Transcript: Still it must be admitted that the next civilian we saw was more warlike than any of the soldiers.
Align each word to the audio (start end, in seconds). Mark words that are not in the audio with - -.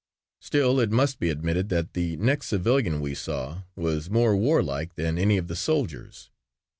Still 0.39 0.79
it 0.79 0.89
must 0.89 1.19
be 1.19 1.29
admitted 1.29 1.69
that 1.69 1.93
the 1.93 2.17
next 2.17 2.47
civilian 2.47 3.01
we 3.01 3.13
saw 3.13 3.65
was 3.75 4.09
more 4.09 4.35
warlike 4.35 4.95
than 4.95 5.19
any 5.19 5.37
of 5.37 5.47
the 5.47 5.55
soldiers. 5.55 6.31